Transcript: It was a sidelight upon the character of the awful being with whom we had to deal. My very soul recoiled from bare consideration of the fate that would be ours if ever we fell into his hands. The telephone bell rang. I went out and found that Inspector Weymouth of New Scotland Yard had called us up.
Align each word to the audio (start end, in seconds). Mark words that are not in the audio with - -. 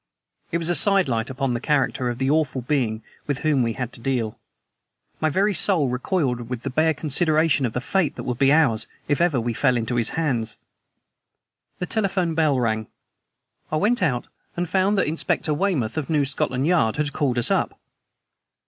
It 0.51 0.57
was 0.57 0.71
a 0.71 0.73
sidelight 0.73 1.29
upon 1.29 1.53
the 1.53 1.59
character 1.59 2.09
of 2.09 2.17
the 2.17 2.27
awful 2.31 2.63
being 2.63 3.03
with 3.27 3.41
whom 3.45 3.61
we 3.61 3.73
had 3.73 3.93
to 3.93 3.99
deal. 4.01 4.39
My 5.19 5.29
very 5.29 5.53
soul 5.53 5.89
recoiled 5.89 6.39
from 6.47 6.71
bare 6.71 6.95
consideration 6.95 7.67
of 7.67 7.73
the 7.73 7.81
fate 7.81 8.15
that 8.15 8.23
would 8.23 8.39
be 8.39 8.51
ours 8.51 8.87
if 9.07 9.21
ever 9.21 9.39
we 9.39 9.53
fell 9.53 9.77
into 9.77 9.97
his 9.97 10.09
hands. 10.17 10.57
The 11.77 11.85
telephone 11.85 12.33
bell 12.33 12.59
rang. 12.59 12.87
I 13.71 13.75
went 13.75 14.01
out 14.01 14.27
and 14.57 14.67
found 14.67 14.97
that 14.97 15.05
Inspector 15.05 15.53
Weymouth 15.53 15.95
of 15.99 16.09
New 16.09 16.25
Scotland 16.25 16.65
Yard 16.65 16.95
had 16.95 17.13
called 17.13 17.37
us 17.37 17.51
up. 17.51 17.79